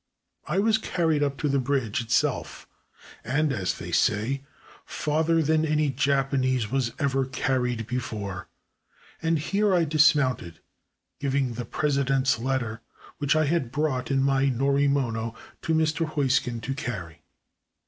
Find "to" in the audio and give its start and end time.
1.37-1.47, 15.61-15.73, 16.61-16.73